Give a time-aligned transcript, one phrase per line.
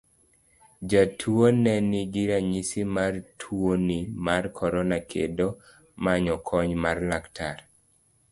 [0.89, 5.47] Jatuono ne nigi ranyisi mar tuoni mar korona kendo
[6.03, 7.57] manyo kony mar laktar.